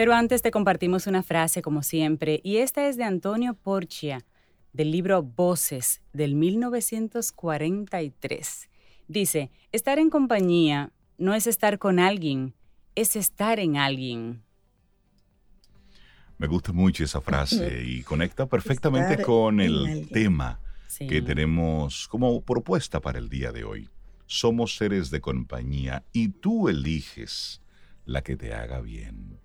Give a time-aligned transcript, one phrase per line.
[0.00, 4.24] Pero antes te compartimos una frase como siempre, y esta es de Antonio Porcia,
[4.72, 8.70] del libro Voces del 1943.
[9.08, 12.54] Dice, estar en compañía no es estar con alguien,
[12.94, 14.42] es estar en alguien.
[16.38, 20.60] Me gusta mucho esa frase y conecta perfectamente con el tema
[20.98, 23.90] que tenemos como propuesta para el día de hoy.
[24.24, 27.60] Somos seres de compañía y tú eliges
[28.06, 29.38] la que te haga bien.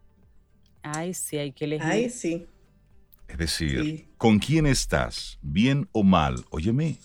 [0.85, 1.87] Ay, sí, hay que elegir.
[1.87, 2.47] Ay, sí.
[3.27, 5.39] Es decir, ¿con quién estás?
[5.41, 6.45] Bien o mal.
[6.51, 6.99] Óyeme,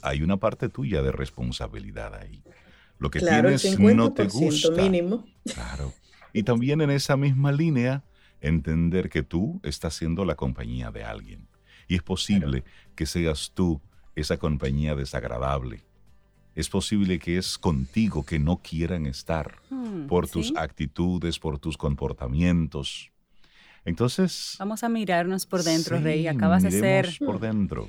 [0.00, 2.42] hay una parte tuya de responsabilidad ahí.
[2.98, 4.82] Lo que tienes no te gusta.
[4.82, 5.26] mínimo.
[5.44, 5.92] Claro.
[6.32, 8.02] Y también en esa misma línea,
[8.40, 11.48] entender que tú estás siendo la compañía de alguien.
[11.88, 13.82] Y es posible que seas tú
[14.16, 15.84] esa compañía desagradable.
[16.54, 21.76] Es posible que es contigo que no quieran estar hmm, por tus actitudes, por tus
[21.76, 23.10] comportamientos.
[23.84, 24.56] Entonces...
[24.58, 26.26] Vamos a mirarnos por dentro, Rey.
[26.26, 27.08] Acabas de ser...
[27.24, 27.88] por dentro.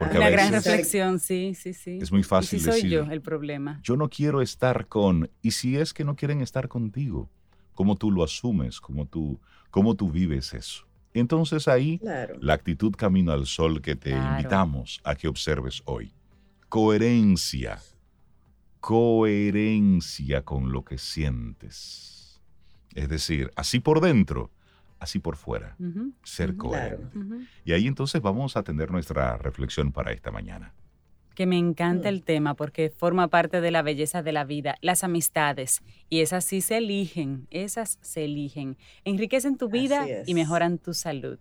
[0.00, 1.98] Una gran reflexión, sí, sí, sí.
[2.02, 3.80] Es muy fácil si soy yo el problema.
[3.82, 5.30] Yo no quiero estar con...
[5.40, 7.30] Y si es que no quieren estar contigo,
[7.74, 8.80] ¿cómo tú lo asumes?
[8.80, 9.38] ¿Cómo tú
[9.74, 10.86] cómo tú vives eso.
[11.14, 12.00] Entonces ahí
[12.40, 16.12] la actitud camino al sol que te invitamos a que observes hoy.
[16.74, 17.78] Coherencia,
[18.80, 22.42] coherencia con lo que sientes.
[22.96, 24.50] Es decir, así por dentro,
[24.98, 25.76] así por fuera.
[26.24, 27.16] Ser coherente.
[27.64, 30.74] Y ahí entonces vamos a tener nuestra reflexión para esta mañana
[31.36, 35.02] que me encanta el tema porque forma parte de la belleza de la vida, las
[35.02, 35.82] amistades.
[36.08, 38.76] Y esas sí se eligen, esas se eligen.
[39.04, 41.38] Enriquecen tu vida y mejoran tu salud.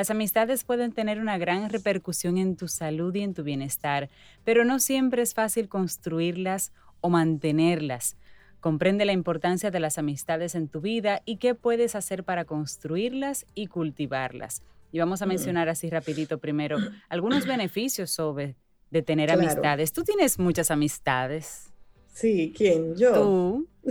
[0.00, 4.08] Las amistades pueden tener una gran repercusión en tu salud y en tu bienestar,
[4.44, 6.72] pero no siempre es fácil construirlas
[7.02, 8.16] o mantenerlas.
[8.60, 13.44] Comprende la importancia de las amistades en tu vida y qué puedes hacer para construirlas
[13.54, 14.62] y cultivarlas.
[14.90, 15.28] Y vamos a mm.
[15.28, 16.78] mencionar así rapidito primero
[17.10, 18.56] algunos beneficios sobre
[18.90, 19.92] de tener amistades.
[19.92, 21.74] Tú tienes muchas amistades.
[22.06, 22.96] Sí, ¿quién?
[22.96, 23.12] Yo.
[23.12, 23.68] Tú.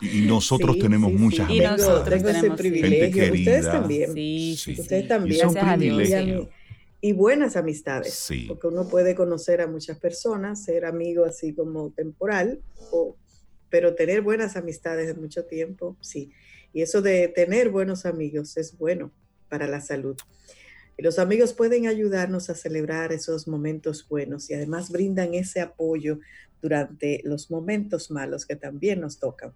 [0.00, 1.54] Y nosotros tenemos muchas sí.
[1.54, 3.32] Y nosotros tenemos ese privilegio.
[3.32, 4.12] Ustedes también.
[4.12, 4.76] Sí, sí.
[4.78, 6.48] Ustedes también.
[7.02, 8.28] Y, y, buenas amistades.
[8.48, 12.60] Porque uno puede conocer a muchas personas, ser amigo así como temporal,
[12.90, 13.16] o,
[13.68, 16.30] pero tener buenas amistades de mucho tiempo, sí.
[16.72, 19.10] Y eso de tener buenos amigos es bueno
[19.48, 20.16] para la salud.
[20.96, 26.20] Y los amigos pueden ayudarnos a celebrar esos momentos buenos y además brindan ese apoyo
[26.60, 29.54] durante los momentos malos que también nos tocan.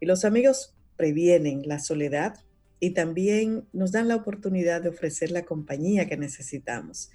[0.00, 2.38] Y los amigos previenen la soledad
[2.80, 7.10] y también nos dan la oportunidad de ofrecer la compañía que necesitamos.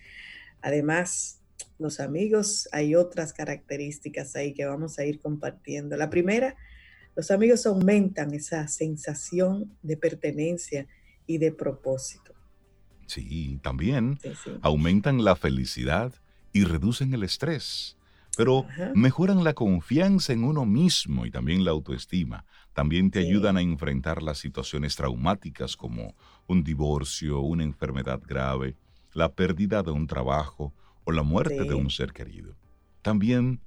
[0.61, 1.39] Además,
[1.79, 5.97] los amigos, hay otras características ahí que vamos a ir compartiendo.
[5.97, 6.55] La primera,
[7.15, 10.87] los amigos aumentan esa sensación de pertenencia
[11.27, 12.33] y de propósito.
[13.05, 14.19] Sí, también
[14.61, 16.13] aumentan la felicidad
[16.53, 17.97] y reducen el estrés,
[18.37, 18.65] pero
[18.95, 22.45] mejoran la confianza en uno mismo y también la autoestima.
[22.73, 26.15] También te ayudan a enfrentar las situaciones traumáticas como
[26.47, 28.75] un divorcio, una enfermedad grave,
[29.13, 32.55] la pérdida de un trabajo o la muerte de un ser querido.
[33.01, 33.59] También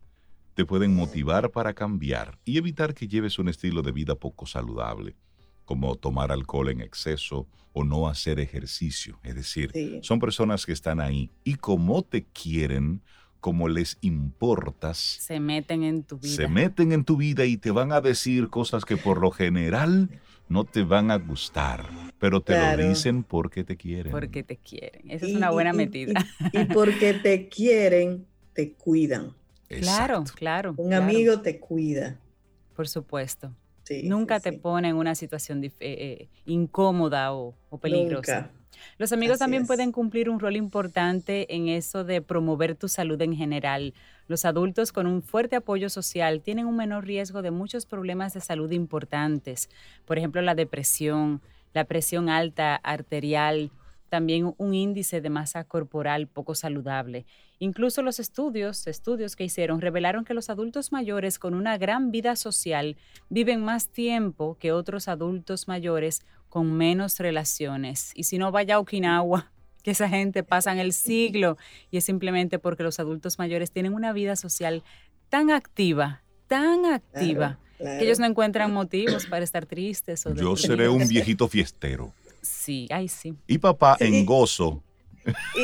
[0.54, 5.16] te pueden motivar para cambiar y evitar que lleves un estilo de vida poco saludable
[5.64, 9.18] como tomar alcohol en exceso o no hacer ejercicio.
[9.22, 9.72] Es decir,
[10.02, 13.02] son personas que están ahí y como te quieren,
[13.44, 16.34] como les importas, se meten en tu vida.
[16.34, 20.08] Se meten en tu vida y te van a decir cosas que por lo general
[20.48, 24.12] no te van a gustar, pero te lo dicen porque te quieren.
[24.12, 25.10] Porque te quieren.
[25.10, 26.24] Esa es una buena metida.
[26.54, 28.24] Y, porque te quieren,
[28.54, 29.34] te cuidan.
[29.68, 30.72] Claro, claro.
[30.78, 32.18] Un amigo te cuida.
[32.74, 33.52] Por supuesto.
[34.04, 38.50] Nunca te pone en una situación eh, eh, incómoda o, peligrosa.
[38.98, 43.34] Los amigos también pueden cumplir un rol importante en eso de promover tu salud en
[43.34, 43.94] general.
[44.26, 48.40] Los adultos con un fuerte apoyo social tienen un menor riesgo de muchos problemas de
[48.40, 49.68] salud importantes,
[50.06, 51.42] por ejemplo la depresión,
[51.74, 53.70] la presión alta arterial,
[54.08, 57.26] también un índice de masa corporal poco saludable.
[57.58, 62.36] Incluso los estudios, estudios que hicieron, revelaron que los adultos mayores con una gran vida
[62.36, 62.96] social
[63.28, 68.12] viven más tiempo que otros adultos mayores con menos relaciones.
[68.14, 69.50] Y si no vaya a Okinawa,
[69.82, 71.58] que esa gente pasa en el siglo
[71.90, 74.82] y es simplemente porque los adultos mayores tienen una vida social
[75.28, 80.24] tan activa, tan activa, que ellos no encuentran motivos para estar tristes.
[80.26, 82.14] O Yo seré un viejito fiestero.
[82.44, 83.34] Sí, ay sí.
[83.46, 84.82] Y papá en gozo.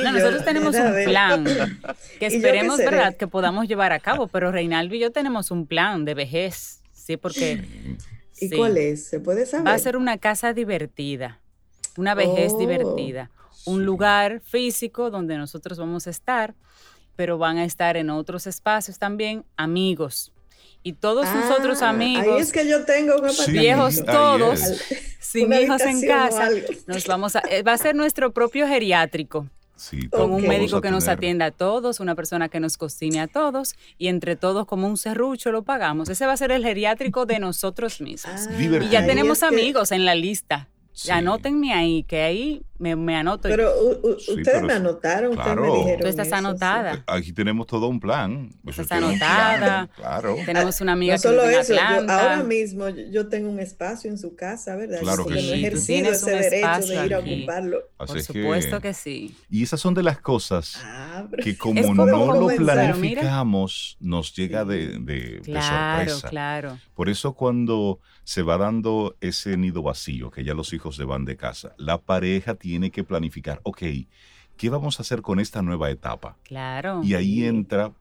[0.03, 1.45] No, nosotros tenemos un plan
[2.19, 6.05] que esperemos, ¿verdad?, que podamos llevar a cabo, pero Reinaldo y yo tenemos un plan
[6.05, 7.17] de vejez, ¿sí?
[7.17, 7.63] Porque...
[8.41, 9.05] ¿Y cuál es?
[9.05, 9.67] ¿Se puede saber?
[9.67, 11.41] Va a ser una casa divertida,
[11.99, 12.59] una vejez oh.
[12.59, 13.31] divertida,
[13.67, 16.55] un lugar físico donde nosotros vamos a estar,
[17.17, 20.33] pero van a estar en otros espacios también amigos,
[20.83, 22.27] y todos sus otros ah, amigos.
[22.27, 23.15] Ahí es que yo tengo
[23.49, 24.61] viejos todos,
[25.19, 26.49] sin hijos en casa.
[26.87, 29.47] Nos vamos a, eh, va a ser nuestro propio geriátrico.
[30.11, 33.77] con un médico que nos atienda a todos, una persona que nos cocine a todos
[33.97, 36.11] y entre todos como un serrucho lo pagamos.
[36.11, 38.47] Ese va a ser el geriátrico de nosotros mismos.
[38.49, 40.69] Ah, y ya tenemos amigos en la lista.
[41.11, 43.49] Anótenme ahí, que ahí me, me anoto.
[43.49, 43.71] Pero
[44.03, 46.01] ustedes me anotaron, ustedes me dijeron.
[46.01, 47.05] Tú estás anotada.
[47.07, 48.51] Aquí tenemos todo un plan.
[48.67, 49.89] Estás anotada.
[49.95, 50.37] claro.
[50.47, 54.77] Tenemos una amiga no solo eso, ahora mismo yo tengo un espacio en su casa,
[54.77, 55.01] ¿verdad?
[55.01, 55.53] Claro que, sí.
[55.53, 57.83] ejercido ese derecho de ir a ocuparlo.
[57.99, 59.37] Por supuesto que, sí.
[59.51, 64.99] Y esas son de las cosas ah, que como no lo planificamos, nos llega de,
[64.99, 66.29] de, claro, sorpresa.
[66.31, 71.05] Claro, Por eso cuando se va dando ese nido vacío, que ya los hijos se
[71.05, 73.83] van de casa, la pareja tiene que planificar, ok,
[74.57, 76.37] ¿qué vamos a hacer con esta nueva etapa?
[76.45, 77.01] Claro.
[77.03, 77.93] Y ahí entra,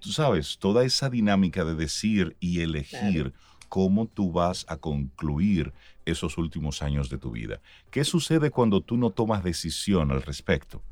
[0.00, 3.32] tú sabes, toda esa dinámica de decir y elegir
[3.68, 5.72] cómo tú vas a concluir
[6.04, 7.60] esos últimos años de tu vida.
[7.90, 10.82] ¿Qué sucede cuando tú no tomas decisión al respecto?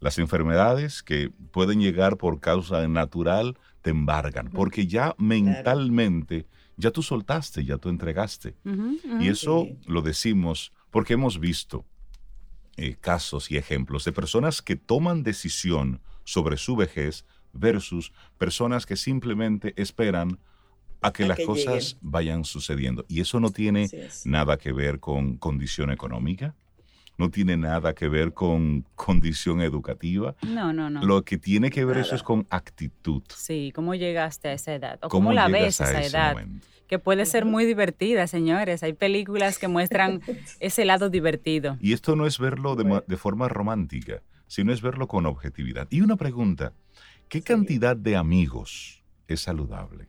[0.00, 6.46] Las enfermedades que pueden llegar por causa natural te embargan, porque ya mentalmente
[6.76, 8.54] ya tú soltaste, ya tú entregaste.
[9.20, 11.84] y eso lo decimos porque hemos visto
[12.76, 18.96] eh, casos y ejemplos de personas que toman decisión sobre su vejez versus personas que
[18.96, 20.38] simplemente esperan
[21.00, 23.04] a que las cosas vayan sucediendo.
[23.08, 23.88] Y eso no tiene
[24.24, 26.54] nada que ver con condición económica,
[27.18, 30.36] no tiene nada que ver con condición educativa.
[30.42, 31.02] No, no, no.
[31.02, 33.22] Lo que tiene que ver eso es con actitud.
[33.34, 36.46] Sí, cómo llegaste a esa edad o cómo, la ves a esa edad.
[36.92, 38.82] Que puede ser muy divertida, señores.
[38.82, 40.20] Hay películas que muestran
[40.60, 41.78] ese lado divertido.
[41.80, 45.88] Y esto no es verlo de, forma romántica, sino es verlo con objetividad.
[45.88, 46.74] Y una pregunta,
[47.30, 50.06] ¿qué cantidad de amigos es saludable?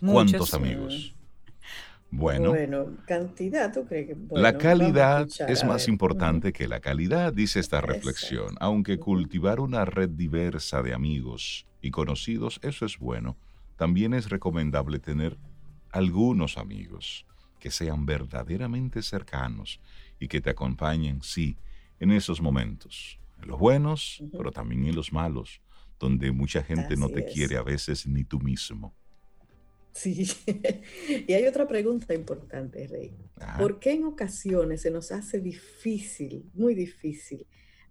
[0.00, 1.16] ¿Cuántos amigos?
[2.12, 2.54] Bueno,
[3.04, 4.16] cantidad, ¿tú crees que?
[4.30, 8.54] la calidad es más importante que la calidad, dice esta reflexión.
[8.60, 13.36] Aunque cultivar una red diversa de amigos y conocidos, eso es bueno,
[13.80, 15.38] también es recomendable tener
[15.90, 17.24] algunos amigos
[17.58, 19.80] que sean verdaderamente cercanos
[20.18, 21.56] y que te acompañen, sí,
[21.98, 25.62] en esos momentos, en los buenos, pero también en los malos,
[25.98, 28.94] donde mucha gente no te quiere a veces ni tú mismo.
[29.94, 30.30] Sí,
[31.26, 33.16] y hay otra pregunta importante, Rey.
[33.56, 37.46] ¿Por qué en ocasiones se nos hace difícil, muy difícil,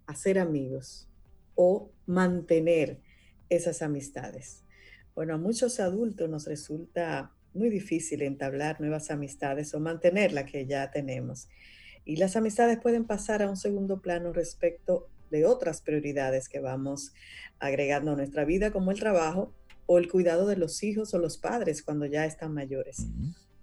[0.06, 1.08] hacer amigos
[1.56, 3.00] o mantener
[3.48, 4.62] esas amistades?
[5.20, 10.64] Bueno, a muchos adultos nos resulta muy difícil entablar nuevas amistades o mantener las que
[10.64, 11.46] ya tenemos.
[12.06, 17.12] Y las amistades pueden pasar a un segundo plano respecto de otras prioridades que vamos
[17.58, 19.52] agregando a nuestra vida, como el trabajo
[19.84, 23.04] o el cuidado de los hijos o los padres cuando ya están mayores.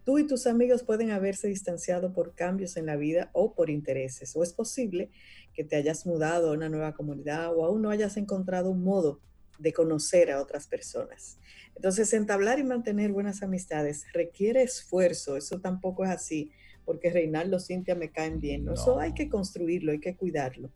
[0.05, 4.35] Tú y tus amigos pueden haberse distanciado por cambios en la vida o por intereses,
[4.35, 5.09] o es posible
[5.55, 9.21] que te hayas mudado a una nueva comunidad o aún no hayas encontrado un modo
[9.59, 11.37] de conocer a otras personas.
[11.75, 16.51] Entonces, entablar y mantener buenas amistades requiere esfuerzo, eso tampoco es así,
[16.85, 20.71] porque Reinaldo, Cintia me caen bien, eso hay que construirlo, hay que cuidarlo.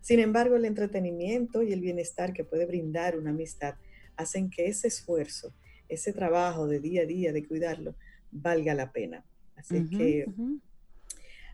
[0.00, 3.74] Sin embargo, el entretenimiento y el bienestar que puede brindar una amistad
[4.16, 5.54] hacen que ese esfuerzo,
[5.88, 7.94] ese trabajo de día a día de cuidarlo,
[8.30, 9.24] valga la pena.
[9.56, 10.26] Así que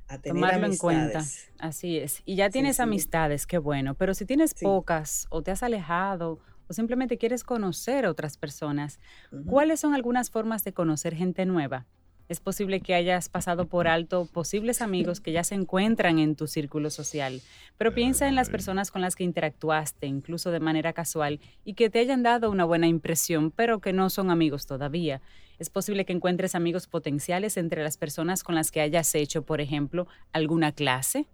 [0.09, 1.25] a tener Tomarlo en cuenta.
[1.59, 2.23] Así es.
[2.25, 3.95] Y ya tienes amistades, qué bueno.
[3.95, 9.00] Pero si tienes pocas o te has alejado o simplemente quieres conocer otras personas,
[9.46, 11.87] ¿cuáles son algunas formas de conocer gente nueva?
[12.28, 16.46] Es posible que hayas pasado por alto posibles amigos que ya se encuentran en tu
[16.46, 17.40] círculo social,
[17.78, 21.90] pero piensa en las personas con las que interactuaste, incluso de manera casual, y que
[21.90, 25.20] te hayan dado una buena impresión, pero que no son amigos todavía.
[25.58, 29.61] Es posible que encuentres amigos potenciales entre las personas con las que hayas hecho, por
[29.61, 31.26] ejemplo, alguna clase,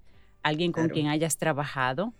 [0.42, 2.12] alguien con quien hayas trabajado,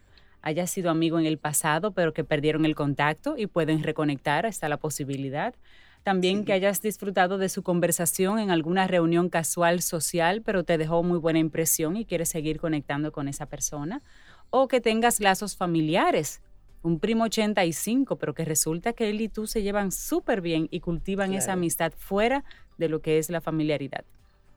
[0.42, 4.68] hayas sido amigo en el pasado, pero que perdieron el contacto y pueden reconectar, está
[4.68, 5.54] la posibilidad.
[6.02, 11.04] También que hayas disfrutado de su conversación en alguna reunión casual social, pero te dejó
[11.04, 14.02] muy buena impresión y quieres seguir conectando con esa persona.
[14.50, 16.42] O que tengas lazos familiares,
[16.82, 20.80] un primo 85, pero que resulta que él y tú se llevan súper bien y
[20.80, 22.44] cultivan esa amistad fuera
[22.78, 24.04] de lo que es la familiaridad.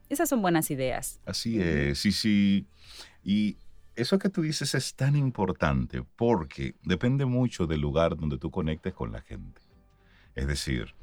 [0.08, 1.20] Esas son buenas ideas.
[1.24, 2.66] Así es, sí, sí.
[3.24, 3.56] Y
[3.96, 8.94] eso que tú dices es tan importante porque depende mucho del lugar donde tú conectes
[8.94, 9.60] con la gente.
[10.34, 10.94] Es decir,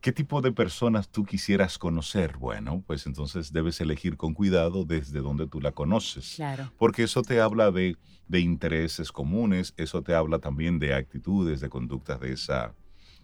[0.00, 2.38] ¿Qué tipo de personas tú quisieras conocer?
[2.38, 6.36] Bueno, pues entonces debes elegir con cuidado desde donde tú la conoces.
[6.36, 6.72] Claro.
[6.78, 7.96] Porque eso te habla de,
[8.30, 12.74] intereses comunes, eso te habla también de actitudes, de conductas de esa,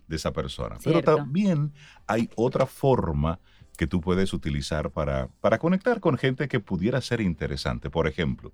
[0.06, 0.76] de esa persona.
[0.84, 1.72] Pero también
[2.06, 3.40] hay otra forma
[3.76, 7.90] que tú puedes utilizar para, para conectar con gente que pudiera ser interesante.
[7.90, 8.52] Por ejemplo,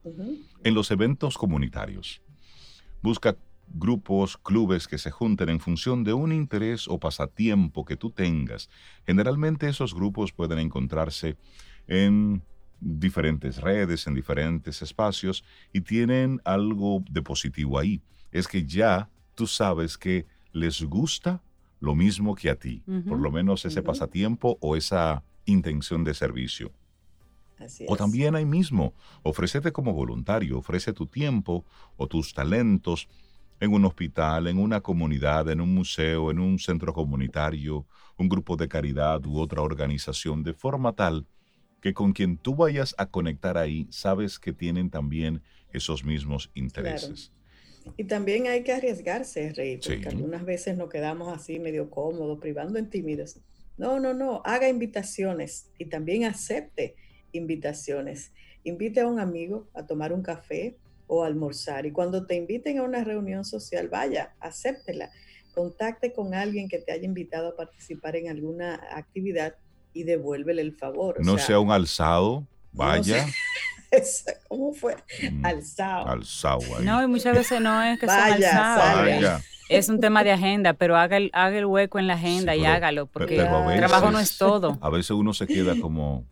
[0.65, 2.21] en los eventos comunitarios.
[3.03, 3.37] Busca
[3.75, 8.69] grupos, clubes que se junten en función de un interés o pasatiempo que tú tengas.
[9.07, 11.37] Generalmente esos grupos pueden encontrarse
[11.87, 12.43] en
[12.81, 18.03] diferentes redes, en diferentes espacios y tienen algo de positivo ahí.
[18.31, 21.43] Es que ya tú sabes que les gusta
[21.83, 26.73] lo mismo que a ti, por lo menos ese pasatiempo o esa intención de servicio.
[27.89, 31.65] o también ahí mismo, ofrécete como voluntario, ofrece tu tiempo
[31.97, 33.09] o tus talentos
[33.59, 37.85] en un hospital, en una comunidad, en un museo, en un centro comunitario,
[38.17, 41.27] un grupo de caridad u otra organización, de forma tal
[41.81, 47.33] que con quien tú vayas a conectar ahí, sabes que tienen también esos mismos intereses.
[47.97, 52.79] Y también hay que arriesgarse, Rey, porque algunas veces nos quedamos así medio cómodos, privando
[52.79, 53.39] en tímidos.
[53.77, 56.95] No, no, no, haga invitaciones y también acepte
[57.33, 58.33] invitaciones.
[58.65, 60.77] Invite a un amigo a tomar un café,
[61.15, 61.85] o almorzar.
[61.85, 65.11] Y cuando te inviten a una reunión social, vaya, acéptela.
[65.55, 69.57] Contacte con alguien que te haya invitado a participar en alguna actividad
[69.93, 71.23] y devuélvele el favor.
[71.23, 73.27] no sea, un alzado, vaya.
[74.49, 74.97] ¿Cómo fue?
[75.31, 76.09] Mm, alzado.
[76.09, 76.61] Alzado.
[76.83, 79.41] No, y muchas veces no es que sea alzado.
[79.69, 82.65] Es un tema de agenda, pero haga el, haga el hueco en la agenda y
[82.65, 84.79] hágalo, porque el trabajo no es todo.
[84.81, 86.27] A veces uno se queda como,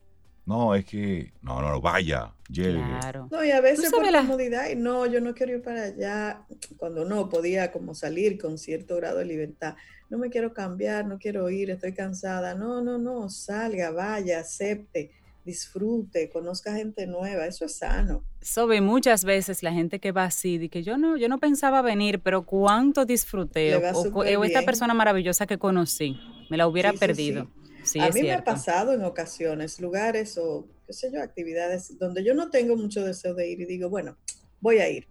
[0.45, 2.83] no, es que, no, no, vaya, llegue.
[3.31, 4.21] No, y a veces por la...
[4.21, 6.43] comodidad, y no, yo no quiero ir para allá,
[6.77, 9.77] cuando no podía como salir con cierto grado de libertad.
[10.11, 12.55] No me quiero cambiar, no quiero ir, estoy cansada.
[12.57, 15.13] No, no, no, salga, vaya, acepte,
[15.45, 18.25] disfrute, conozca gente nueva, eso es sano.
[18.41, 21.83] Sobre muchas veces la gente que va así, de que yo no, yo no pensaba
[21.83, 26.19] venir, pero cuánto disfruté, o, esta persona maravillosa que conocí,
[26.51, 27.49] me la hubiera perdido
[28.01, 32.35] a mí me ha pasado en ocasiones, lugares o qué sé yo, actividades donde yo
[32.35, 34.17] no tengo mucho deseo de ir y digo, bueno,
[34.61, 35.09] voy a ir.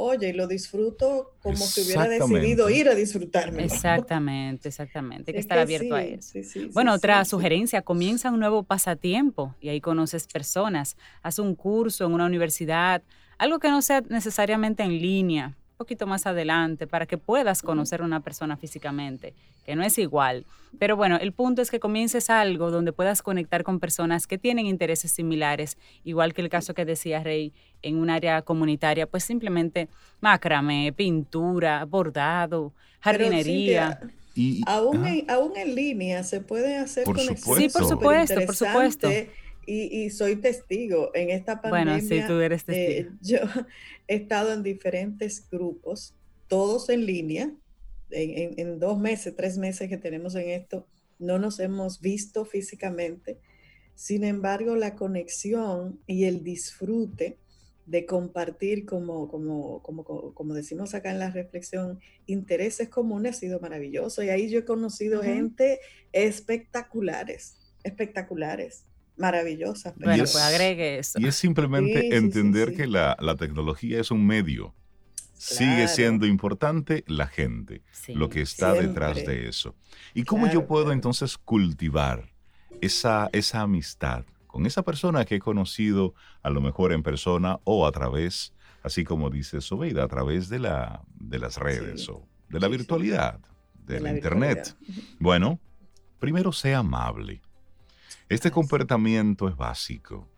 [0.00, 3.64] Oye, y lo disfruto como si hubiera decidido ir a disfrutarme.
[3.64, 5.32] Exactamente, exactamente.
[5.32, 6.38] Hay que estar abierto a eso.
[6.72, 10.96] bueno, otra sugerencia, comienza un nuevo pasatiempo y ahí conoces personas.
[11.20, 13.02] Haz un curso en una universidad,
[13.38, 18.04] algo que no sea necesariamente en línea, poquito más adelante para que puedas conocer a
[18.04, 19.32] una persona físicamente,
[19.64, 20.44] que no es igual.
[20.78, 24.66] Pero bueno, el punto es que comiences algo donde puedas conectar con personas que tienen
[24.66, 29.88] intereses similares, igual que el caso que decía Rey en un área comunitaria, pues simplemente
[30.20, 34.00] macramé, pintura, bordado, jardinería.
[34.34, 37.72] y, aún, en, aún en línea se puede hacer conexiones.
[37.72, 39.08] Sí, por supuesto, por supuesto.
[39.70, 41.98] Y, soy testigo en esta pandemia.
[42.00, 43.16] Bueno, sí, tú eres eh, testigo.
[43.20, 43.38] yo
[44.06, 46.14] he estado en diferentes grupos,
[46.46, 47.52] todos en línea.
[48.10, 50.86] En, dos meses, tres meses que tenemos en esto,
[51.18, 53.38] no nos hemos visto físicamente.
[53.94, 57.36] Sin embargo, la conexión y el disfrute
[57.84, 63.60] de compartir, como, como, como, como decimos acá en la reflexión, intereses comunes ha sido
[63.60, 64.22] maravilloso.
[64.22, 65.80] Y ahí yo he conocido gente
[66.12, 68.86] espectaculares, espectaculares
[69.18, 69.94] maravillosa.
[69.96, 71.18] Bueno, pues agregue eso.
[71.20, 74.74] Y es simplemente entender que la, tecnología es un medio.
[75.34, 79.76] Sigue siendo importante la gente, lo que está detrás de eso.
[80.14, 82.32] ¿Y cómo yo puedo entonces cultivar
[82.80, 87.86] esa, esa amistad con esa persona que he conocido a lo mejor en persona o
[87.86, 92.58] a través, así como dice Sobeida, a través de, la, de las redes o de
[92.58, 93.38] la virtualidad,
[93.86, 94.74] de, la, internet?
[95.20, 95.60] Bueno,
[96.18, 97.42] primero sea amable
[98.30, 100.28] Este comportamiento es básico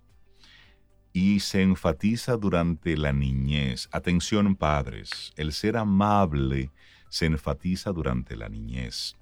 [1.12, 3.88] y se enfatiza durante la niñez.
[3.90, 6.70] Atención padres, el ser amable
[7.08, 9.16] se enfatiza durante la niñez.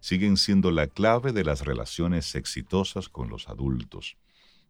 [0.00, 4.16] Siguen siendo la clave de las relaciones exitosas con los adultos.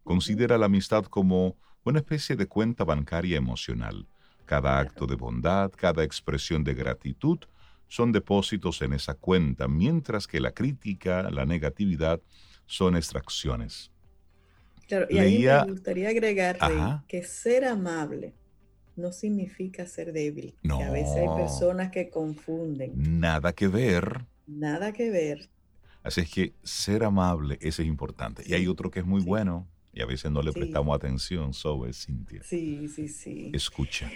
[0.03, 4.05] Considera la amistad como una especie de cuenta bancaria emocional.
[4.43, 7.39] Cada acto de bondad, cada expresión de gratitud
[7.87, 12.19] son depósitos en esa cuenta, mientras que la crítica, la negatividad,
[12.65, 13.91] son extracciones.
[14.87, 16.57] Claro, y ahí me gustaría agregar
[17.07, 18.33] que ser amable
[18.95, 20.55] no significa ser débil.
[20.63, 20.79] No.
[20.79, 22.93] a veces hay personas que confunden.
[23.19, 24.25] Nada que ver.
[24.47, 25.49] Nada que ver.
[26.03, 28.43] Así es que ser amable, eso es importante.
[28.45, 31.93] Y hay otro que es muy bueno y a veces no le prestamos atención, sobre
[31.93, 32.43] Cintia.
[32.43, 33.49] Sí, sí, sí.
[33.53, 34.11] Escucha.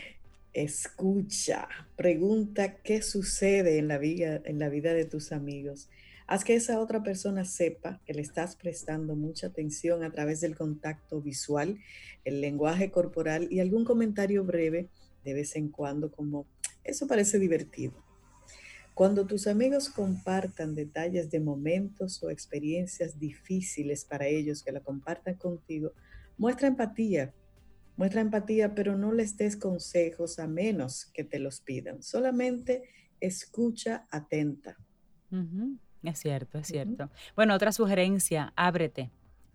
[0.53, 1.67] Escucha.
[1.95, 5.89] Pregunta qué sucede en la vida, en la vida de tus amigos.
[6.31, 10.55] Haz que esa otra persona sepa que le estás prestando mucha atención a través del
[10.55, 11.79] contacto visual,
[12.23, 14.89] el lenguaje corporal y algún comentario breve
[15.23, 16.45] de vez en cuando como,
[16.83, 17.95] eso parece divertido.
[18.93, 25.33] Cuando tus amigos compartan detalles de momentos o experiencias difíciles para ellos que la compartan
[25.33, 25.93] contigo,
[26.37, 27.33] muestra empatía.
[27.97, 32.03] Muestra empatía, pero no les des consejos a menos que te los pidan.
[32.03, 32.83] Solamente
[33.19, 34.77] escucha atenta.
[36.03, 37.09] Es cierto, es cierto.
[37.35, 39.09] Bueno, otra sugerencia, ábrete.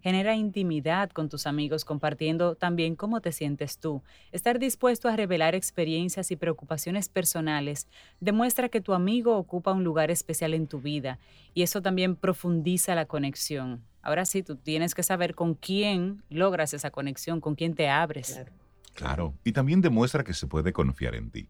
[0.04, 4.02] Genera intimidad con tus amigos compartiendo también cómo te sientes tú.
[4.32, 7.88] Estar dispuesto a revelar experiencias y preocupaciones personales
[8.20, 11.18] demuestra que tu amigo ocupa un lugar especial en tu vida
[11.54, 13.82] y eso también profundiza la conexión.
[14.02, 18.34] Ahora sí, tú tienes que saber con quién logras esa conexión, con quién te abres.
[18.34, 18.52] Claro,
[18.92, 19.34] claro.
[19.42, 21.48] y también demuestra que se puede confiar en ti.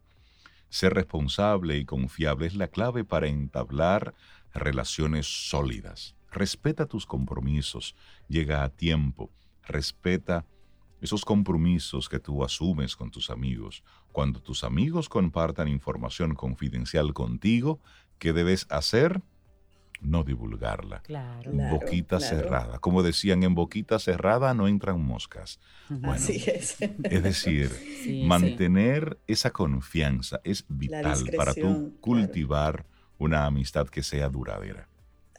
[0.75, 4.13] Ser responsable y confiable es la clave para entablar
[4.53, 6.17] relaciones sólidas.
[6.33, 7.95] Respeta tus compromisos,
[8.27, 9.31] llega a tiempo,
[9.63, 10.45] respeta
[11.01, 13.85] esos compromisos que tú asumes con tus amigos.
[14.11, 17.79] Cuando tus amigos compartan información confidencial contigo,
[18.19, 19.23] ¿qué debes hacer?
[20.05, 21.01] No divulgarla.
[21.01, 21.51] Claro.
[21.71, 22.79] boquita cerrada.
[22.79, 25.59] Como decían, en boquita cerrada no entran moscas.
[26.03, 26.77] Así es.
[27.05, 27.71] Es decir,
[28.25, 32.85] mantener esa confianza es vital para tú cultivar
[33.19, 34.89] una amistad que sea duradera.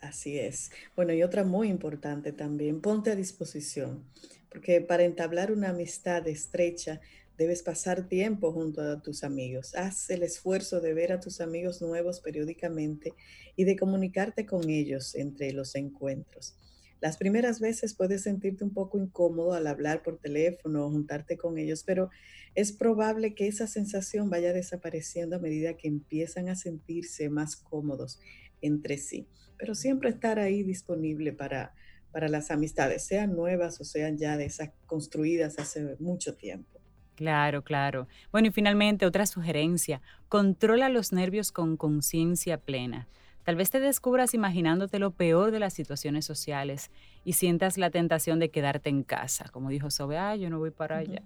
[0.02, 0.72] Así es.
[0.96, 4.04] Bueno, y otra muy importante también, ponte a disposición,
[4.50, 7.02] porque para entablar una amistad estrecha
[7.38, 9.76] debes pasar tiempo junto a tus amigos.
[9.76, 13.14] Haz el esfuerzo de ver a tus amigos nuevos periódicamente
[13.56, 16.58] y de comunicarte con ellos entre los encuentros.
[17.02, 21.58] Las primeras veces puedes sentirte un poco incómodo al hablar por teléfono o juntarte con
[21.58, 22.10] ellos, pero
[22.56, 28.20] es probable que esa sensación vaya desapareciendo a medida que empiezan a sentirse más cómodos
[28.62, 29.28] entre sí.
[29.58, 31.76] Pero siempre estar ahí disponible para,
[32.12, 36.75] para las amistades, sean nuevas o sean ya de esas construidas hace mucho tiempo.
[37.16, 38.08] Claro, claro.
[38.32, 43.08] Bueno, y finalmente otra sugerencia, controla los nervios con conciencia plena.
[43.44, 46.90] Tal vez te descubras imaginándote lo peor de las situaciones sociales
[47.24, 50.72] y sientas la tentación de quedarte en casa, como dijo Sobe, ah, yo no voy
[50.72, 51.22] para allá.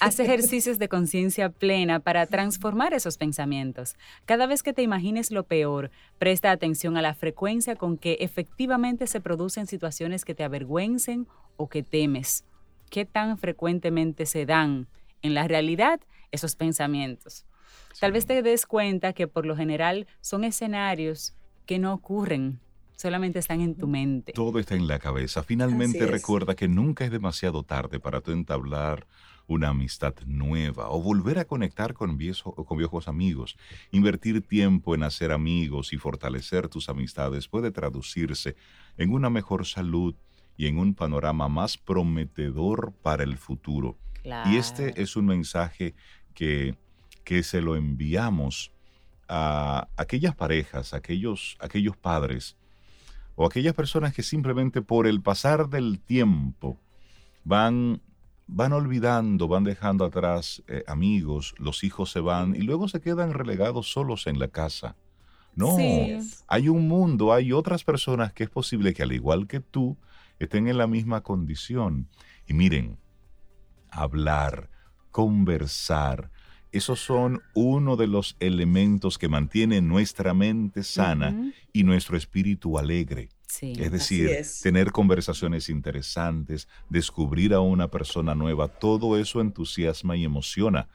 [0.00, 3.96] Haz ejercicios de conciencia plena para transformar esos pensamientos.
[4.24, 9.08] Cada vez que te imagines lo peor, presta atención a la frecuencia con que efectivamente
[9.08, 12.44] se producen situaciones que te avergüencen o que temes.
[12.90, 14.86] ¿Qué tan frecuentemente se dan
[15.22, 17.46] en la realidad esos pensamientos?
[18.00, 21.34] Tal vez te des cuenta que por lo general son escenarios
[21.66, 22.60] que no ocurren,
[22.96, 24.32] solamente están en tu mente.
[24.32, 25.42] Todo está en la cabeza.
[25.42, 29.06] Finalmente recuerda que nunca es demasiado tarde para tú entablar
[29.46, 33.56] una amistad nueva o volver a conectar con viejos, con viejos amigos.
[33.90, 38.56] Invertir tiempo en hacer amigos y fortalecer tus amistades puede traducirse
[38.96, 40.14] en una mejor salud
[40.56, 43.98] y en un panorama más prometedor para el futuro.
[44.24, 45.94] Y este es un mensaje
[46.34, 46.76] que
[47.24, 48.72] que se lo enviamos
[49.28, 52.56] a aquellas parejas, aquellos, aquellos padres
[53.34, 56.78] o aquellas personas que simplemente por el pasar del tiempo
[57.44, 58.02] van,
[58.46, 63.32] van olvidando, van dejando atrás eh, amigos, los hijos se van y luego se quedan
[63.32, 64.96] relegados solos en la casa.
[65.54, 65.76] No,
[66.46, 69.98] hay un mundo, hay otras personas que es posible que al igual que tú
[70.38, 72.08] estén en la misma condición.
[72.46, 72.96] Y miren,
[73.92, 74.70] hablar,
[75.10, 76.30] conversar,
[76.72, 83.28] esos son uno de los elementos que mantienen nuestra mente sana y nuestro espíritu alegre.
[83.60, 84.30] es decir,
[84.62, 90.88] tener conversaciones interesantes, descubrir a una persona nueva, todo eso entusiasma y emociona.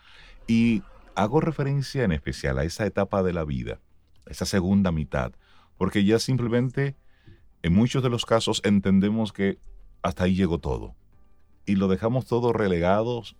[0.47, 0.81] Y
[1.13, 3.79] hago referencia en especial a esa etapa de la vida,
[4.25, 5.33] esa segunda mitad,
[5.77, 6.95] porque ya simplemente
[7.61, 9.59] en muchos de los casos entendemos que
[10.01, 10.95] hasta ahí llegó todo.
[11.67, 13.35] Y lo dejamos todo relegados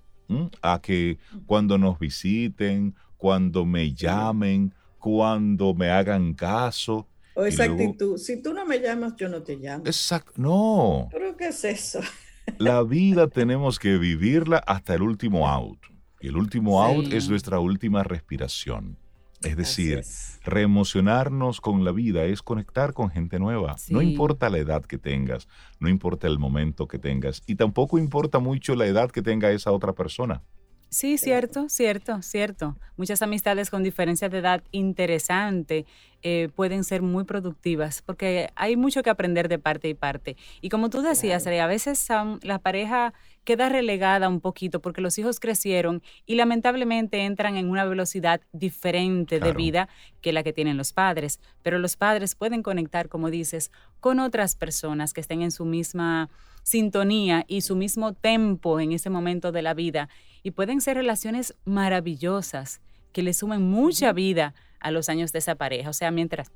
[0.61, 7.07] a que cuando nos visiten, cuando me llamen, cuando me hagan caso.
[7.33, 9.85] O esa actitud, si tú no me llamas, yo no te llamo.
[9.85, 11.07] Exacto, no.
[11.11, 11.99] ¿Pero qué es eso?
[12.57, 15.79] La vida tenemos que vivirla hasta el último out.
[16.19, 18.97] Y el último out es nuestra última respiración.
[19.43, 20.04] Es decir,
[20.43, 23.76] reemocionarnos con la vida es conectar con gente nueva.
[23.89, 25.47] No importa la edad que tengas,
[25.80, 29.71] no importa el momento que tengas y tampoco importa mucho la edad que tenga esa
[29.71, 30.41] otra persona.
[30.89, 32.78] Sí, cierto, cierto, cierto.
[32.95, 35.86] Muchas amistades con diferencia de edad interesante
[36.23, 40.38] eh, pueden ser muy productivas porque hay mucho que aprender de parte y parte.
[40.62, 42.08] Y como tú decías, a veces
[42.41, 43.13] la pareja
[43.47, 49.39] queda relegada un poquito porque los hijos crecieron y lamentablemente entran en una velocidad diferente
[49.39, 49.88] de vida
[50.19, 51.39] que la que tienen los padres.
[51.63, 56.29] Pero los padres pueden conectar, como dices, con otras personas que estén en su misma
[56.62, 60.10] sintonía y su mismo tempo en ese momento de la vida
[60.43, 62.81] y pueden ser relaciones maravillosas
[63.13, 65.89] que le sumen mucha vida a los años de esa pareja.
[65.89, 66.51] O sea, mientras,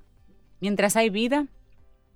[0.59, 1.47] mientras hay vida,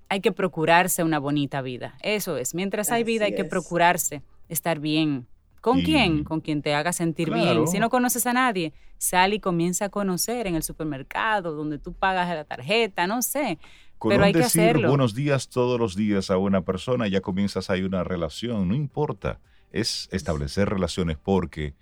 [0.09, 1.97] hay que procurarse una bonita vida.
[2.01, 5.27] Eso es, mientras hay vida hay que procurarse estar bien.
[5.61, 6.23] ¿Con quién?
[6.23, 7.67] Con quien te haga sentir bien.
[7.67, 11.93] Si no conoces a nadie, sal y comienza a conocer en el supermercado, donde tú
[11.93, 13.57] pagas la tarjeta, no sé.
[13.99, 14.89] pero hay que hacerlo.
[14.89, 19.39] buenos días todos los días a una persona, ya comienzas ahí una relación, no importa
[19.75, 21.73] es establecer relaciones porque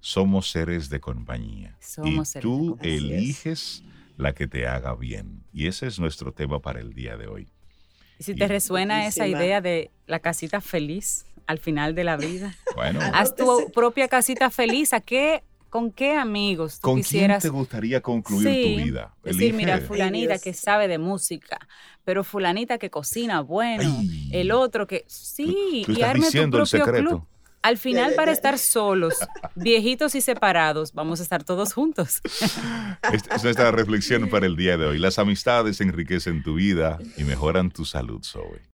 [0.00, 1.76] somos seres de compañía.
[1.80, 3.84] Somos y tú eliges
[4.16, 5.44] la que te haga bien.
[5.52, 7.48] Y ese es nuestro tema para el día de hoy.
[8.18, 12.54] ¿Y si te resuena esa idea de la casita feliz al final de la vida?
[12.74, 13.00] Bueno.
[13.12, 14.94] Haz tu propia casita feliz.
[14.94, 17.42] ¿A qué ¿Con qué amigos tú ¿Con quisieras?
[17.42, 19.14] quién te gustaría concluir tu vida?
[19.22, 21.58] Decir, mira, fulanita que sabe de música,
[22.04, 23.90] pero fulanita que cocina bueno,
[24.32, 27.26] el otro que sí, y arme tu propio club.
[27.62, 29.14] Al final, para estar solos,
[29.54, 32.20] viejitos y separados, vamos a estar todos juntos.
[33.12, 34.98] Esta es nuestra reflexión para el día de hoy.
[34.98, 38.60] Las amistades enriquecen tu vida y mejoran tu salud, Zoe.